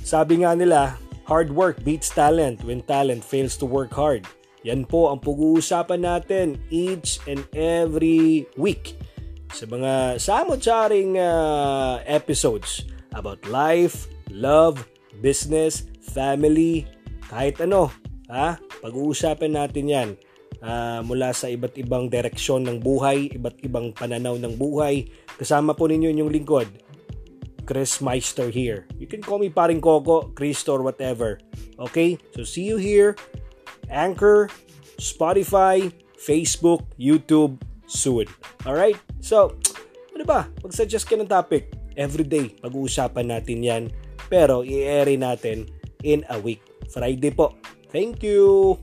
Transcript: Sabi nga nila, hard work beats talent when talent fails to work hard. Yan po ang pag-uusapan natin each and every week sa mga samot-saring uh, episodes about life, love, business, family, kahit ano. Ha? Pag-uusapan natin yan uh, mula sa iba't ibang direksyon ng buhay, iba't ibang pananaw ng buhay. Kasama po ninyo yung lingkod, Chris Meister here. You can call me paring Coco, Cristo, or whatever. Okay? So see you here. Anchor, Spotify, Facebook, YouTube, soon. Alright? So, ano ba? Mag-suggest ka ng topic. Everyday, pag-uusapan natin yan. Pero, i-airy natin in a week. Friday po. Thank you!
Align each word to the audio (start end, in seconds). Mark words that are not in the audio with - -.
Sabi 0.00 0.42
nga 0.42 0.56
nila, 0.56 0.96
hard 1.28 1.54
work 1.54 1.84
beats 1.86 2.10
talent 2.10 2.64
when 2.66 2.82
talent 2.84 3.22
fails 3.22 3.54
to 3.60 3.66
work 3.68 3.94
hard. 3.94 4.26
Yan 4.66 4.84
po 4.84 5.08
ang 5.08 5.22
pag-uusapan 5.24 6.04
natin 6.04 6.46
each 6.68 7.22
and 7.24 7.46
every 7.56 8.44
week 8.60 8.98
sa 9.50 9.64
mga 9.64 10.20
samot-saring 10.20 11.16
uh, 11.16 12.02
episodes 12.04 12.84
about 13.16 13.40
life, 13.48 14.06
love, 14.28 14.84
business, 15.24 15.88
family, 16.02 16.84
kahit 17.30 17.58
ano. 17.62 17.88
Ha? 18.28 18.60
Pag-uusapan 18.84 19.52
natin 19.54 19.84
yan 19.86 20.08
uh, 20.60 21.00
mula 21.02 21.32
sa 21.34 21.48
iba't 21.48 21.74
ibang 21.80 22.06
direksyon 22.06 22.66
ng 22.68 22.78
buhay, 22.78 23.32
iba't 23.32 23.58
ibang 23.64 23.90
pananaw 23.96 24.36
ng 24.38 24.54
buhay. 24.54 25.08
Kasama 25.40 25.72
po 25.72 25.88
ninyo 25.88 26.12
yung 26.14 26.30
lingkod, 26.30 26.68
Chris 27.70 28.02
Meister 28.02 28.50
here. 28.50 28.90
You 28.98 29.06
can 29.06 29.22
call 29.22 29.38
me 29.38 29.46
paring 29.46 29.78
Coco, 29.78 30.34
Cristo, 30.34 30.74
or 30.74 30.82
whatever. 30.82 31.38
Okay? 31.78 32.18
So 32.34 32.42
see 32.42 32.66
you 32.66 32.82
here. 32.82 33.14
Anchor, 33.86 34.50
Spotify, 34.98 35.94
Facebook, 36.18 36.82
YouTube, 36.98 37.62
soon. 37.86 38.26
Alright? 38.66 38.98
So, 39.22 39.54
ano 40.18 40.26
ba? 40.26 40.50
Mag-suggest 40.66 41.06
ka 41.06 41.14
ng 41.14 41.30
topic. 41.30 41.70
Everyday, 41.94 42.58
pag-uusapan 42.58 43.30
natin 43.30 43.58
yan. 43.62 43.82
Pero, 44.26 44.66
i-airy 44.66 45.14
natin 45.14 45.70
in 46.02 46.26
a 46.26 46.42
week. 46.42 46.62
Friday 46.90 47.30
po. 47.30 47.54
Thank 47.94 48.26
you! 48.26 48.78